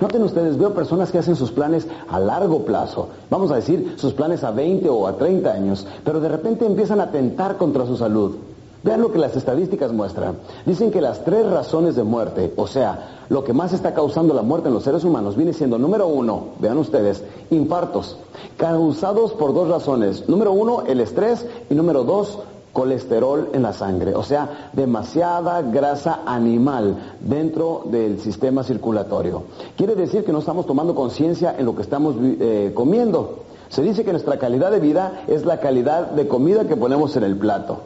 [0.00, 4.12] Noten ustedes, veo personas que hacen sus planes a largo plazo, vamos a decir sus
[4.12, 7.96] planes a 20 o a 30 años, pero de repente empiezan a atentar contra su
[7.96, 8.36] salud.
[8.84, 10.36] Vean lo que las estadísticas muestran.
[10.64, 14.42] Dicen que las tres razones de muerte, o sea, lo que más está causando la
[14.42, 18.16] muerte en los seres humanos, viene siendo, número uno, vean ustedes, infartos,
[18.56, 20.28] causados por dos razones.
[20.28, 22.38] Número uno, el estrés y número dos,
[22.78, 29.42] colesterol en la sangre, o sea, demasiada grasa animal dentro del sistema circulatorio.
[29.76, 33.40] Quiere decir que no estamos tomando conciencia en lo que estamos eh, comiendo.
[33.68, 37.24] Se dice que nuestra calidad de vida es la calidad de comida que ponemos en
[37.24, 37.80] el plato.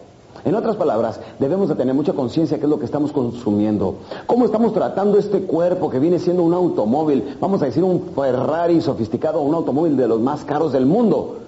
[0.44, 3.94] En otras palabras, debemos de tener mucha conciencia de qué es lo que estamos consumiendo.
[4.26, 7.38] ¿Cómo estamos tratando este cuerpo que viene siendo un automóvil?
[7.40, 11.38] Vamos a decir un Ferrari sofisticado, un automóvil de los más caros del mundo.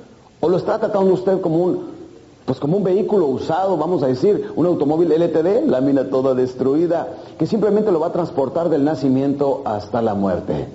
[0.41, 1.95] ¿O lo está tratando usted como un
[2.45, 7.09] pues como un vehículo usado, vamos a decir, un automóvil LTD, lámina toda destruida,
[7.39, 10.69] que simplemente lo va a transportar del nacimiento hasta la muerte.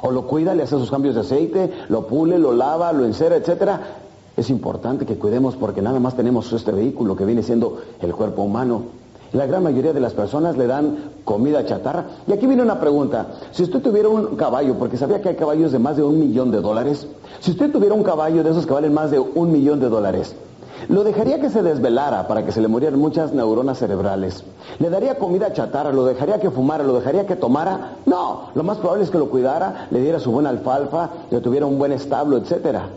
[0.00, 3.36] O lo cuida, le hace sus cambios de aceite, lo pule, lo lava, lo encera,
[3.36, 3.80] etcétera.
[4.34, 8.42] Es importante que cuidemos porque nada más tenemos este vehículo que viene siendo el cuerpo
[8.42, 8.84] humano.
[9.32, 12.06] La gran mayoría de las personas le dan comida chatarra.
[12.26, 13.26] Y aquí viene una pregunta.
[13.52, 16.50] Si usted tuviera un caballo, porque sabía que hay caballos de más de un millón
[16.50, 17.06] de dólares,
[17.40, 20.34] si usted tuviera un caballo de esos que valen más de un millón de dólares,
[20.88, 24.44] lo dejaría que se desvelara para que se le murieran muchas neuronas cerebrales.
[24.78, 27.96] Le daría comida chatarra, lo dejaría que fumara, lo dejaría que tomara.
[28.06, 31.66] No, lo más probable es que lo cuidara, le diera su buena alfalfa, le tuviera
[31.66, 32.88] un buen establo, etcétera.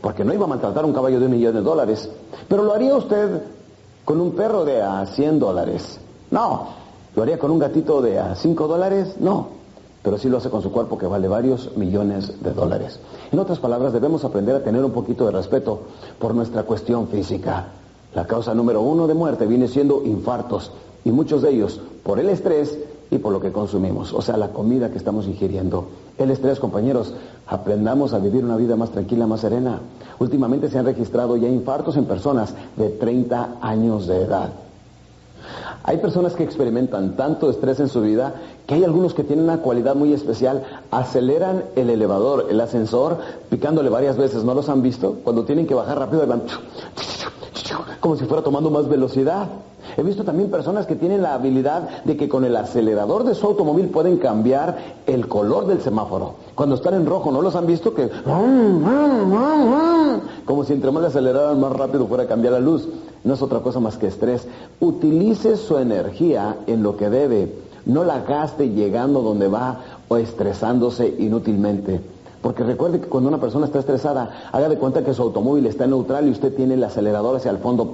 [0.00, 2.08] Porque no iba a maltratar un caballo de un millón de dólares.
[2.48, 3.42] Pero lo haría usted
[4.04, 5.98] con un perro de a 100 dólares.
[6.30, 6.84] No.
[7.16, 9.16] ¿Lo haría con un gatito de a 5 dólares?
[9.18, 9.63] No
[10.04, 13.00] pero sí lo hace con su cuerpo que vale varios millones de dólares.
[13.32, 15.80] En otras palabras, debemos aprender a tener un poquito de respeto
[16.18, 17.68] por nuestra cuestión física.
[18.14, 20.70] La causa número uno de muerte viene siendo infartos,
[21.06, 22.78] y muchos de ellos por el estrés
[23.10, 25.86] y por lo que consumimos, o sea, la comida que estamos ingiriendo.
[26.18, 27.14] El estrés, compañeros,
[27.46, 29.80] aprendamos a vivir una vida más tranquila, más serena.
[30.18, 34.50] Últimamente se han registrado ya infartos en personas de 30 años de edad.
[35.86, 38.34] Hay personas que experimentan tanto estrés en su vida
[38.66, 43.18] que hay algunos que tienen una cualidad muy especial, aceleran el elevador, el ascensor,
[43.50, 45.18] picándole varias veces, ¿no los han visto?
[45.22, 46.42] Cuando tienen que bajar rápido van
[48.00, 49.46] como si fuera tomando más velocidad.
[49.96, 53.46] He visto también personas que tienen la habilidad de que con el acelerador de su
[53.46, 56.34] automóvil pueden cambiar el color del semáforo.
[56.54, 57.94] Cuando están en rojo, ¿no los han visto?
[57.94, 58.10] Que
[60.44, 62.88] como si entre más aceleraran más rápido fuera a cambiar la luz.
[63.24, 64.46] No es otra cosa más que estrés.
[64.80, 67.52] Utilice su energía en lo que debe.
[67.86, 72.00] No la gaste llegando donde va o estresándose inútilmente.
[72.42, 75.86] Porque recuerde que cuando una persona está estresada, haga de cuenta que su automóvil está
[75.86, 77.90] neutral y usted tiene el acelerador hacia el fondo.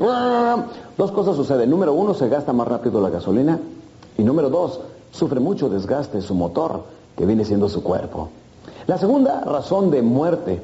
[0.98, 1.70] Dos cosas suceden.
[1.70, 3.60] Número uno, se gasta más rápido la gasolina.
[4.18, 4.80] Y número dos,
[5.12, 6.82] sufre mucho desgaste su motor,
[7.16, 8.28] que viene siendo su cuerpo.
[8.88, 10.60] La segunda razón de muerte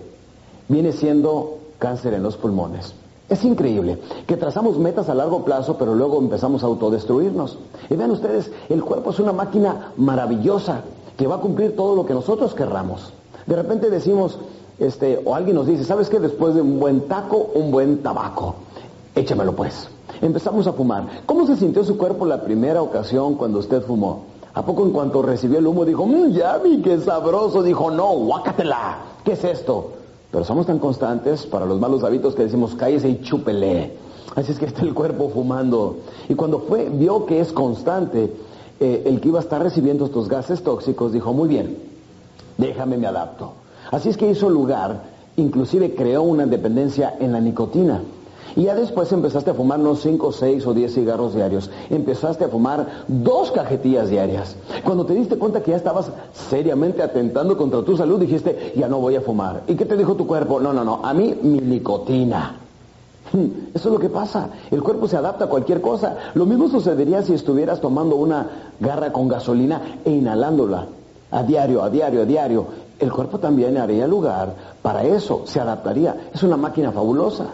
[0.68, 2.92] viene siendo cáncer en los pulmones.
[3.28, 7.58] Es increíble que trazamos metas a largo plazo, pero luego empezamos a autodestruirnos.
[7.90, 10.82] Y vean ustedes, el cuerpo es una máquina maravillosa
[11.16, 13.12] que va a cumplir todo lo que nosotros querramos.
[13.46, 14.38] De repente decimos,
[14.78, 16.20] este, o alguien nos dice, ¿sabes qué?
[16.20, 18.54] Después de un buen taco, un buen tabaco.
[19.14, 19.88] Échamelo pues.
[20.20, 21.06] Empezamos a fumar.
[21.26, 24.24] ¿Cómo se sintió su cuerpo la primera ocasión cuando usted fumó?
[24.54, 27.62] ¿A poco en cuanto recibió el humo dijo, mmm, ya vi qué sabroso?
[27.62, 28.98] Dijo, no, guácatela.
[29.24, 29.90] ¿Qué es esto?
[30.36, 33.94] Pero somos tan constantes para los malos hábitos que decimos, cállese y chúpele.
[34.34, 35.96] Así es que está el cuerpo fumando.
[36.28, 38.34] Y cuando fue, vio que es constante,
[38.78, 41.78] eh, el que iba a estar recibiendo estos gases tóxicos dijo, muy bien,
[42.58, 43.52] déjame me adapto.
[43.90, 45.04] Así es que hizo lugar,
[45.38, 48.02] inclusive creó una dependencia en la nicotina.
[48.56, 51.70] Y ya después empezaste a fumar no 5, 6 o 10 cigarros diarios.
[51.90, 54.56] Empezaste a fumar dos cajetillas diarias.
[54.82, 58.98] Cuando te diste cuenta que ya estabas seriamente atentando contra tu salud, dijiste, ya no
[58.98, 59.62] voy a fumar.
[59.66, 60.58] ¿Y qué te dijo tu cuerpo?
[60.58, 62.56] No, no, no, a mí mi nicotina.
[63.74, 64.48] Eso es lo que pasa.
[64.70, 66.16] El cuerpo se adapta a cualquier cosa.
[66.34, 70.86] Lo mismo sucedería si estuvieras tomando una garra con gasolina e inhalándola
[71.30, 72.66] a diario, a diario, a diario,
[72.98, 76.30] el cuerpo también haría lugar para eso, se adaptaría.
[76.32, 77.48] Es una máquina fabulosa.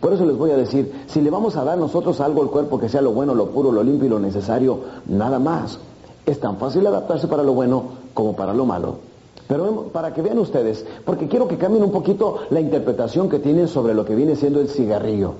[0.00, 2.78] Por eso les voy a decir, si le vamos a dar nosotros algo al cuerpo
[2.78, 5.78] que sea lo bueno, lo puro, lo limpio y lo necesario, nada más.
[6.24, 9.10] Es tan fácil adaptarse para lo bueno como para lo malo.
[9.46, 13.68] Pero para que vean ustedes, porque quiero que cambien un poquito la interpretación que tienen
[13.68, 15.34] sobre lo que viene siendo el cigarrillo.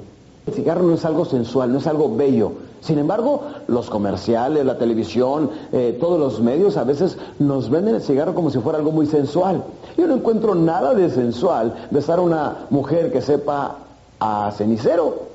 [0.47, 2.53] El cigarro no es algo sensual, no es algo bello.
[2.81, 8.03] Sin embargo, los comerciales, la televisión, eh, todos los medios a veces nos venden el
[8.03, 9.63] cigarro como si fuera algo muy sensual.
[9.97, 13.77] Yo no encuentro nada de sensual besar a una mujer que sepa
[14.21, 15.31] a cenicero.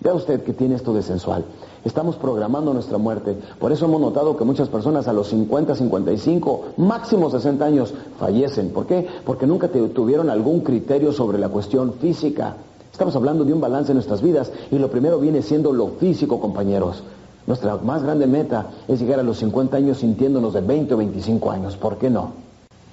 [0.00, 1.44] Vea usted que tiene esto de sensual.
[1.84, 3.36] Estamos programando nuestra muerte.
[3.58, 8.70] Por eso hemos notado que muchas personas a los 50, 55, máximo 60 años fallecen.
[8.70, 9.06] ¿Por qué?
[9.24, 12.56] Porque nunca tuvieron algún criterio sobre la cuestión física.
[12.92, 16.38] Estamos hablando de un balance en nuestras vidas y lo primero viene siendo lo físico,
[16.38, 17.02] compañeros.
[17.46, 21.50] Nuestra más grande meta es llegar a los 50 años sintiéndonos de 20 o 25
[21.50, 21.76] años.
[21.76, 22.32] ¿Por qué no?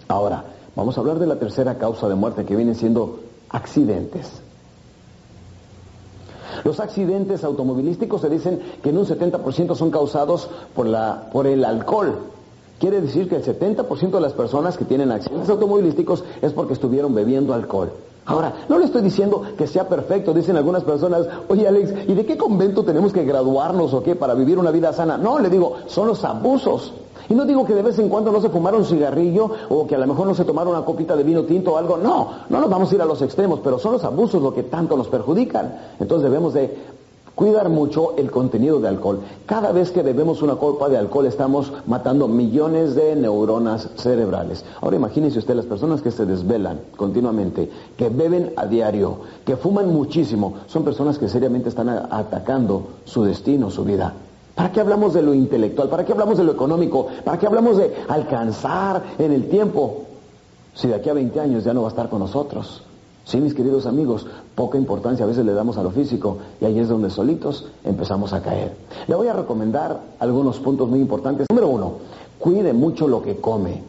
[0.07, 0.44] Ahora,
[0.75, 3.19] vamos a hablar de la tercera causa de muerte que viene siendo
[3.50, 4.42] accidentes.
[6.69, 11.66] Los accidentes automovilísticos se dicen que en un 70% son causados por, la, por el
[11.66, 12.19] alcohol.
[12.80, 17.16] Quiere decir que el 70% de las personas que tienen accidentes automovilísticos es porque estuvieron
[17.16, 17.92] bebiendo alcohol.
[18.27, 22.24] Ahora, no le estoy diciendo que sea perfecto, dicen algunas personas, oye Alex, ¿y de
[22.24, 25.18] qué convento tenemos que graduarnos o qué para vivir una vida sana?
[25.18, 26.94] No, le digo, son los abusos.
[27.27, 29.95] Y no digo que de vez en cuando no se fumara un cigarrillo o que
[29.95, 31.98] a lo mejor no se tomara una copita de vino tinto o algo.
[31.98, 34.63] No, no nos vamos a ir a los extremos, pero son los abusos lo que
[34.63, 35.74] tanto nos perjudican.
[36.00, 36.77] Entonces debemos de
[37.39, 39.21] cuidar mucho el contenido de alcohol.
[39.45, 44.66] Cada vez que bebemos una copa de alcohol estamos matando millones de neuronas cerebrales.
[44.81, 49.88] Ahora imagínense usted las personas que se desvelan continuamente, que beben a diario, que fuman
[49.94, 54.13] muchísimo, son personas que seriamente están atacando su destino, su vida.
[54.59, 55.88] ¿Para qué hablamos de lo intelectual?
[55.88, 57.07] ¿Para qué hablamos de lo económico?
[57.23, 60.03] ¿Para qué hablamos de alcanzar en el tiempo?
[60.73, 62.83] Si de aquí a 20 años ya no va a estar con nosotros.
[63.23, 66.77] Sí, mis queridos amigos, poca importancia a veces le damos a lo físico y ahí
[66.77, 68.75] es donde solitos empezamos a caer.
[69.07, 71.47] Le voy a recomendar algunos puntos muy importantes.
[71.50, 71.94] Número uno,
[72.38, 73.81] cuide mucho lo que come.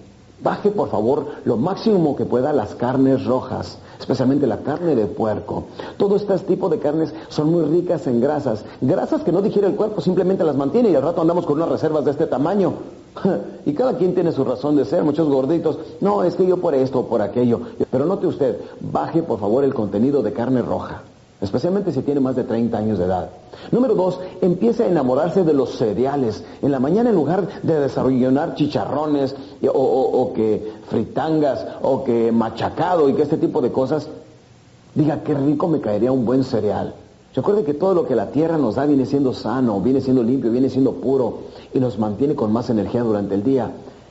[0.43, 5.65] Baje por favor lo máximo que pueda las carnes rojas, especialmente la carne de puerco.
[5.99, 9.77] Todo este tipo de carnes son muy ricas en grasas, grasas que no digiere el
[9.77, 12.73] cuerpo, simplemente las mantiene y al rato andamos con unas reservas de este tamaño.
[13.67, 16.75] Y cada quien tiene su razón de ser, muchos gorditos, no, es que yo por
[16.75, 17.61] esto o por aquello.
[17.91, 21.03] Pero note usted, baje por favor el contenido de carne roja,
[21.41, 23.31] especialmente si tiene más de 30 años de edad.
[23.71, 26.45] Número dos, empiece a enamorarse de los cereales.
[26.63, 29.35] En la mañana en lugar de desarrollar chicharrones
[29.67, 34.09] o, o que fritangas o que machacado y que este tipo de cosas,
[34.95, 36.95] diga, qué rico me caería un buen cereal.
[37.35, 40.51] Recuerde que todo lo que la tierra nos da viene siendo sano, viene siendo limpio,
[40.51, 41.39] viene siendo puro
[41.73, 43.71] y nos mantiene con más energía durante el día.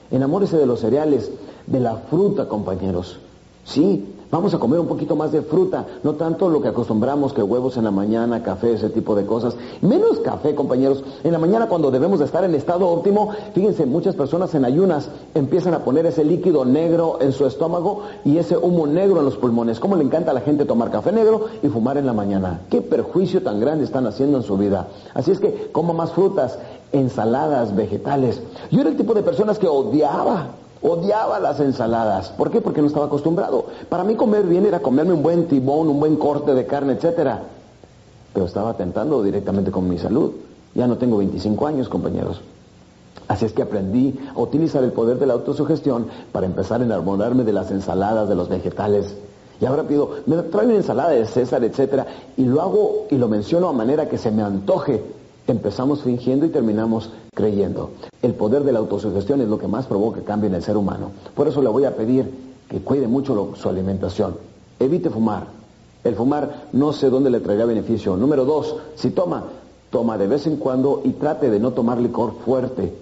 [0.09, 1.29] Enamórese de los cereales,
[1.67, 3.19] de la fruta, compañeros.
[3.65, 7.41] Sí, Vamos a comer un poquito más de fruta, no tanto lo que acostumbramos, que
[7.41, 9.55] huevos en la mañana, café, ese tipo de cosas.
[9.81, 11.03] Menos café, compañeros.
[11.23, 15.09] En la mañana cuando debemos de estar en estado óptimo, fíjense, muchas personas en ayunas
[15.33, 19.35] empiezan a poner ese líquido negro en su estómago y ese humo negro en los
[19.35, 19.79] pulmones.
[19.79, 22.61] ¿Cómo le encanta a la gente tomar café negro y fumar en la mañana?
[22.69, 24.89] ¿Qué perjuicio tan grande están haciendo en su vida?
[25.15, 26.59] Así es que coma más frutas,
[26.91, 28.43] ensaladas, vegetales.
[28.69, 30.49] Yo era el tipo de personas que odiaba
[30.81, 32.29] Odiaba las ensaladas.
[32.29, 32.61] ¿Por qué?
[32.61, 33.65] Porque no estaba acostumbrado.
[33.89, 37.43] Para mí comer bien era comerme un buen tibón, un buen corte de carne, etcétera.
[38.33, 40.31] Pero estaba atentando directamente con mi salud.
[40.73, 42.41] Ya no tengo 25 años, compañeros.
[43.27, 47.43] Así es que aprendí a utilizar el poder de la autosugestión para empezar a enamorarme
[47.43, 49.15] de las ensaladas, de los vegetales.
[49.59, 53.27] Y ahora pido, me trae una ensalada de César, etcétera, y lo hago y lo
[53.27, 55.03] menciono a manera que se me antoje
[55.49, 57.89] Empezamos fingiendo y terminamos creyendo.
[58.21, 61.11] El poder de la autosugestión es lo que más provoca cambio en el ser humano.
[61.33, 62.31] Por eso le voy a pedir
[62.69, 64.37] que cuide mucho su alimentación.
[64.79, 65.47] Evite fumar.
[66.03, 68.15] El fumar no sé dónde le traerá beneficio.
[68.15, 69.45] Número dos, si toma,
[69.89, 72.93] toma de vez en cuando y trate de no tomar licor fuerte.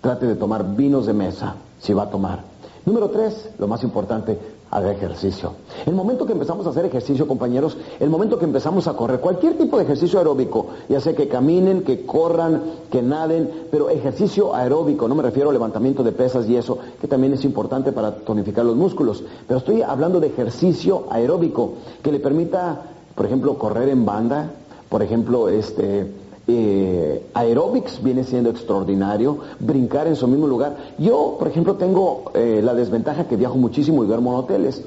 [0.00, 2.42] Trate de tomar vinos de mesa si va a tomar.
[2.84, 4.36] Número tres, lo más importante,
[4.70, 5.52] haga ejercicio.
[5.86, 9.56] El momento que empezamos a hacer ejercicio, compañeros, el momento que empezamos a correr, cualquier
[9.56, 15.08] tipo de ejercicio aeróbico, ya sea que caminen, que corran, que naden, pero ejercicio aeróbico,
[15.08, 18.64] no me refiero a levantamiento de pesas y eso, que también es importante para tonificar
[18.64, 22.82] los músculos, pero estoy hablando de ejercicio aeróbico, que le permita,
[23.14, 24.50] por ejemplo, correr en banda,
[24.88, 26.06] por ejemplo, este,
[26.48, 30.76] eh, aeróbics viene siendo extraordinario, brincar en su mismo lugar.
[30.98, 34.82] Yo, por ejemplo, tengo eh, la desventaja que viajo muchísimo y duermo en hoteles.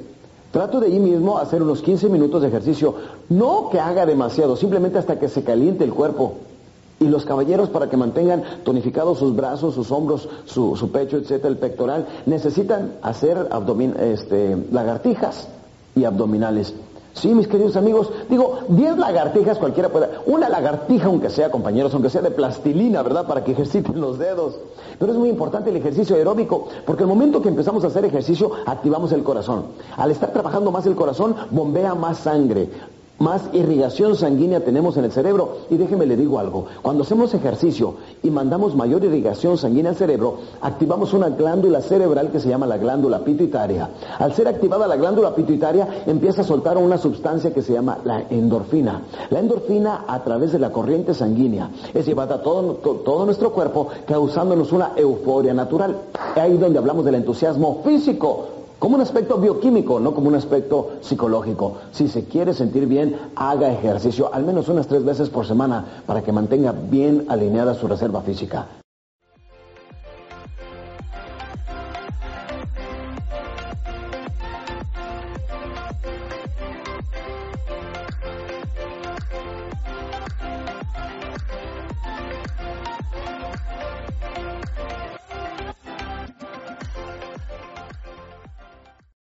[0.52, 2.96] Trato de ahí mismo hacer unos 15 minutos de ejercicio,
[3.30, 6.36] no que haga demasiado, simplemente hasta que se caliente el cuerpo.
[7.00, 11.58] Y los caballeros para que mantengan tonificados sus brazos, sus hombros, su, pecho, etcétera, el
[11.58, 13.48] pectoral, necesitan hacer
[14.00, 15.48] este, lagartijas
[15.96, 16.74] y abdominales.
[17.14, 22.10] Sí, mis queridos amigos, digo, 10 lagartijas cualquiera puede, una lagartija aunque sea, compañeros, aunque
[22.10, 23.26] sea de plastilina, ¿verdad?
[23.28, 24.60] Para que ejerciten los dedos.
[24.98, 28.52] Pero es muy importante el ejercicio aeróbico, porque el momento que empezamos a hacer ejercicio,
[28.66, 29.66] activamos el corazón.
[29.98, 32.70] Al estar trabajando más el corazón, bombea más sangre.
[33.20, 35.58] Más irrigación sanguínea tenemos en el cerebro.
[35.70, 40.38] Y déjeme le digo algo, cuando hacemos ejercicio y mandamos mayor irrigación sanguínea al cerebro,
[40.62, 43.90] activamos una glándula cerebral que se llama la glándula pituitaria.
[44.18, 48.24] Al ser activada la glándula pituitaria, empieza a soltar una sustancia que se llama la
[48.30, 49.02] endorfina.
[49.30, 53.88] La endorfina, a través de la corriente sanguínea, es llevada a todo, todo nuestro cuerpo,
[54.08, 55.96] causándonos una euforia natural.
[56.36, 61.78] Ahí donde hablamos del entusiasmo físico como un aspecto bioquímico, no como un aspecto psicológico.
[61.92, 66.24] Si se quiere sentir bien, haga ejercicio al menos unas tres veces por semana para
[66.24, 68.68] que mantenga bien alineada su reserva física.